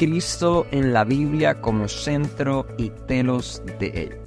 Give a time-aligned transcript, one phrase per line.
[0.00, 4.18] Cristo en la Biblia como centro y telos de él.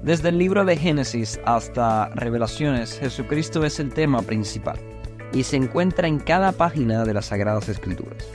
[0.00, 4.78] Desde el libro de Génesis hasta Revelaciones, Jesucristo es el tema principal
[5.34, 8.26] y se encuentra en cada página de las Sagradas Escrituras.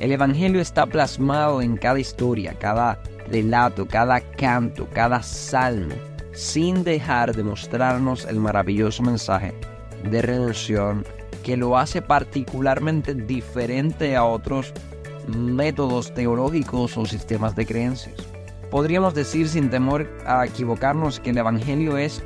[0.00, 3.00] El Evangelio está plasmado en cada historia, cada
[3.30, 5.94] relato, cada canto, cada salmo,
[6.32, 9.54] sin dejar de mostrarnos el maravilloso mensaje
[10.10, 11.04] de redención
[11.42, 14.72] que lo hace particularmente diferente a otros
[15.28, 18.14] métodos teológicos o sistemas de creencias.
[18.70, 22.22] Podríamos decir sin temor a equivocarnos que el Evangelio es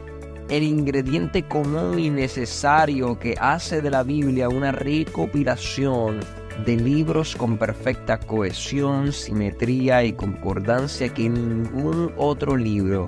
[0.48, 6.20] el ingrediente común y necesario que hace de la Biblia una recopilación
[6.64, 13.04] de libros con perfecta cohesión, simetría y concordancia que ningún otro libro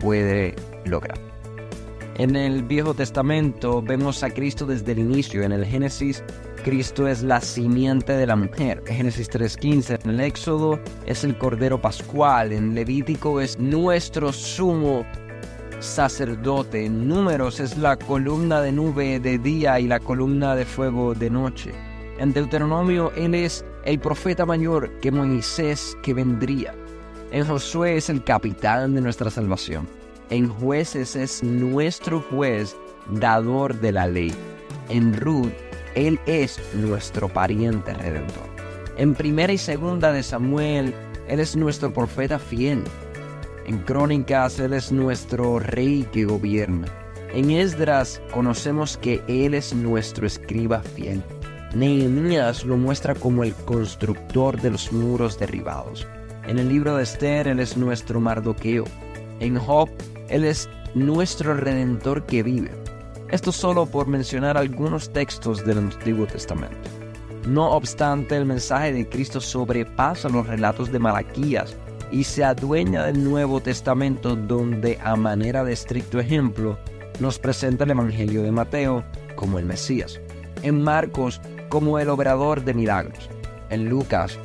[0.00, 0.54] puede
[0.84, 1.33] lograr.
[2.16, 5.42] En el Viejo Testamento vemos a Cristo desde el inicio.
[5.42, 6.22] En el Génesis,
[6.62, 8.84] Cristo es la simiente de la mujer.
[8.86, 10.04] Génesis 3.15.
[10.04, 12.52] En el Éxodo es el Cordero Pascual.
[12.52, 15.04] En Levítico es nuestro sumo
[15.80, 16.86] sacerdote.
[16.86, 21.30] En Números es la columna de nube de día y la columna de fuego de
[21.30, 21.72] noche.
[22.20, 26.76] En Deuteronomio Él es el profeta mayor que Moisés que vendría.
[27.32, 30.03] En Josué es el capitán de nuestra salvación.
[30.30, 32.76] En jueces es nuestro juez,
[33.10, 34.32] dador de la ley.
[34.88, 35.52] En Ruth,
[35.94, 38.48] Él es nuestro pariente redentor.
[38.96, 40.94] En primera y segunda de Samuel,
[41.28, 42.82] Él es nuestro profeta fiel.
[43.66, 46.86] En Crónicas, Él es nuestro rey que gobierna.
[47.32, 51.22] En Esdras conocemos que Él es nuestro escriba fiel.
[51.74, 56.06] Nehemías lo muestra como el constructor de los muros derribados.
[56.46, 58.84] En el libro de Esther, Él es nuestro Mardoqueo.
[59.40, 59.88] En Job,
[60.28, 62.70] Él es nuestro Redentor que vive.
[63.30, 66.88] Esto solo por mencionar algunos textos del Antiguo Testamento.
[67.46, 71.76] No obstante, el mensaje de Cristo sobrepasa los relatos de Malaquías
[72.10, 76.78] y se adueña del Nuevo Testamento donde, a manera de estricto ejemplo,
[77.20, 79.04] nos presenta el Evangelio de Mateo
[79.36, 80.20] como el Mesías.
[80.62, 83.28] En Marcos como el obrador de milagros.
[83.68, 84.38] En Lucas,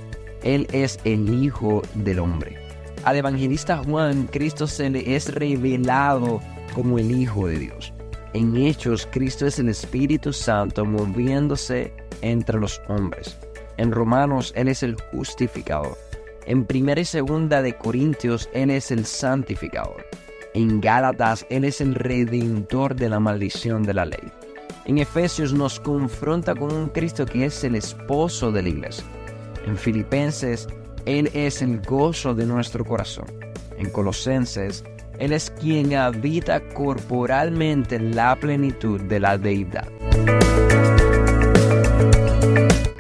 [0.44, 2.59] Él es el Hijo del Hombre.
[3.04, 6.42] Al evangelista Juan, Cristo se le es revelado
[6.76, 7.94] como el Hijo de Dios.
[8.34, 13.38] En Hechos, Cristo es el Espíritu Santo moviéndose entre los hombres.
[13.78, 15.98] En Romanos, Él es el justificador.
[16.46, 20.06] En primera y segunda de Corintios, Él es el santificador.
[20.54, 24.32] En Gálatas, Él es el redentor de la maldición de la ley.
[24.86, 29.06] En Efesios nos confronta con un Cristo que es el esposo de la iglesia.
[29.66, 30.68] En Filipenses,
[31.06, 33.28] Él es el gozo de nuestro corazón.
[33.78, 34.84] En Colosenses,
[35.18, 39.88] Él es quien habita corporalmente en la plenitud de la deidad.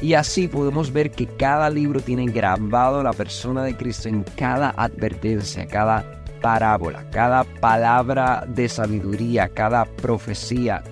[0.02, 4.72] Y así podemos ver que cada libro tiene grabado la persona de Cristo en cada
[4.72, 10.84] advertencia, cada parábola, cada palabra de sabiduría, cada profecía,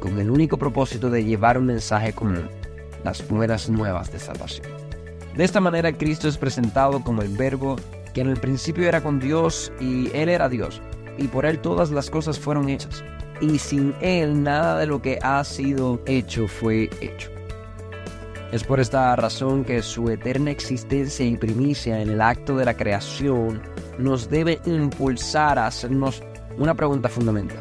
[0.00, 2.48] con el único propósito de llevar un mensaje común,
[3.04, 4.66] las buenas nuevas de salvación.
[5.36, 7.76] De esta manera Cristo es presentado como el verbo
[8.12, 10.80] que en el principio era con Dios y Él era Dios,
[11.18, 13.02] y por Él todas las cosas fueron hechas,
[13.40, 17.30] y sin Él nada de lo que ha sido hecho fue hecho.
[18.52, 22.76] Es por esta razón que su eterna existencia y primicia en el acto de la
[22.76, 23.60] creación
[23.98, 26.22] nos debe impulsar a hacernos
[26.56, 27.58] una pregunta fundamental.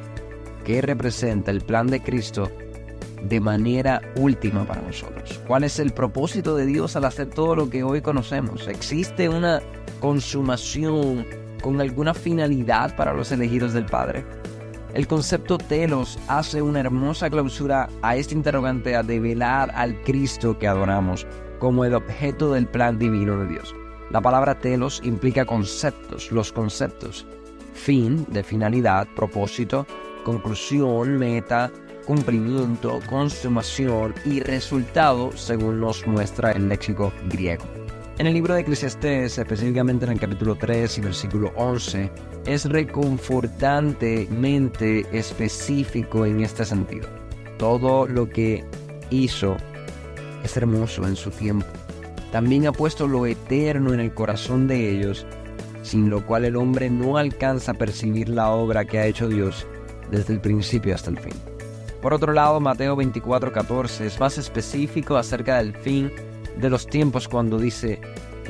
[0.63, 2.51] ¿Qué representa el plan de Cristo
[3.23, 5.41] de manera última para nosotros?
[5.47, 8.67] ¿Cuál es el propósito de Dios al hacer todo lo que hoy conocemos?
[8.67, 9.61] ¿Existe una
[10.00, 11.25] consumación
[11.62, 14.25] con alguna finalidad para los elegidos del Padre?
[14.94, 20.67] El concepto telos hace una hermosa clausura a este interrogante a develar al Cristo que
[20.67, 21.25] adoramos
[21.59, 23.73] como el objeto del plan divino de Dios.
[24.12, 27.25] La palabra telos implica conceptos, los conceptos,
[27.73, 29.88] fin de finalidad, propósito,
[30.23, 31.72] conclusión, meta,
[32.06, 37.66] cumplimiento, consumación y resultado según nos muestra el léxico griego.
[38.19, 42.12] En el libro de Eclesiastés, específicamente en el capítulo 3 y versículo 11,
[42.45, 47.10] es reconfortantemente específico en este sentido.
[47.57, 48.63] Todo lo que
[49.10, 49.57] hizo
[50.44, 51.66] es hermoso en su tiempo.
[52.31, 55.25] También ha puesto lo eterno en el corazón de ellos,
[55.81, 59.66] sin lo cual el hombre no alcanza a percibir la obra que ha hecho Dios
[60.12, 61.52] desde el principio hasta el fin.
[62.03, 66.11] Por otro lado, Mateo 24:14 es más específico acerca del fin
[66.57, 68.01] de los tiempos cuando dice,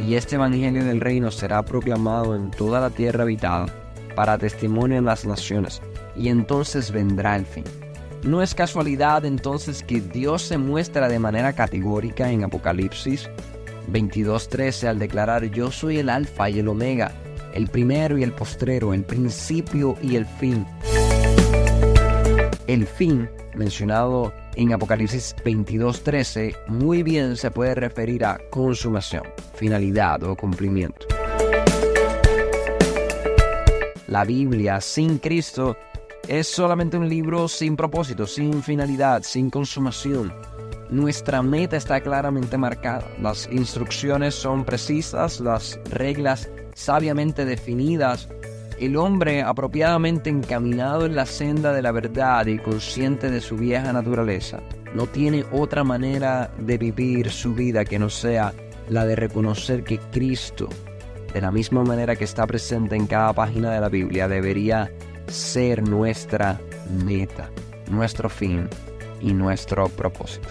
[0.03, 3.67] y este Evangelio del reino será proclamado en toda la tierra habitada
[4.15, 5.83] para testimonio en las naciones,
[6.15, 7.63] y entonces vendrá el fin.
[8.23, 13.29] No es casualidad entonces que Dios se muestra de manera categórica en Apocalipsis
[13.91, 17.11] 22.13 al declarar yo soy el alfa y el omega,
[17.53, 20.65] el primero y el postrero, el principio y el fin.
[22.67, 29.23] El fin, mencionado en Apocalipsis 22.13, muy bien se puede referir a consumación,
[29.53, 31.05] finalidad o cumplimiento.
[34.07, 35.75] La Biblia sin Cristo
[36.25, 40.33] es solamente un libro sin propósito, sin finalidad, sin consumación.
[40.89, 48.29] Nuestra meta está claramente marcada, las instrucciones son precisas, las reglas sabiamente definidas,
[48.85, 53.93] el hombre apropiadamente encaminado en la senda de la verdad y consciente de su vieja
[53.93, 54.59] naturaleza,
[54.93, 58.53] no tiene otra manera de vivir su vida que no sea
[58.89, 60.67] la de reconocer que Cristo,
[61.33, 64.91] de la misma manera que está presente en cada página de la Biblia, debería
[65.27, 66.59] ser nuestra
[67.05, 67.49] meta,
[67.89, 68.67] nuestro fin
[69.21, 70.49] y nuestro propósito.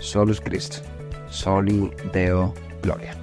[0.00, 0.84] Solus Christ,
[1.28, 3.16] soli Deo Gloria.